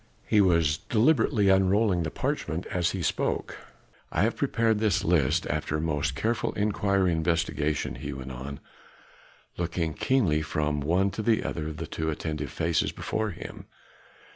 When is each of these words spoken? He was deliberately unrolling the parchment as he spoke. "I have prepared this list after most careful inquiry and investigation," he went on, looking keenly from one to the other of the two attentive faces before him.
He 0.25 0.41
was 0.41 0.77
deliberately 0.77 1.49
unrolling 1.49 2.01
the 2.01 2.09
parchment 2.09 2.65
as 2.71 2.89
he 2.89 3.03
spoke. 3.03 3.55
"I 4.11 4.23
have 4.23 4.35
prepared 4.35 4.79
this 4.79 5.03
list 5.05 5.45
after 5.45 5.79
most 5.79 6.15
careful 6.15 6.53
inquiry 6.53 7.11
and 7.11 7.19
investigation," 7.19 7.93
he 7.93 8.11
went 8.11 8.31
on, 8.31 8.59
looking 9.57 9.93
keenly 9.93 10.41
from 10.41 10.79
one 10.81 11.11
to 11.11 11.21
the 11.21 11.43
other 11.43 11.67
of 11.67 11.77
the 11.77 11.85
two 11.85 12.09
attentive 12.09 12.49
faces 12.49 12.91
before 12.91 13.29
him. 13.29 13.67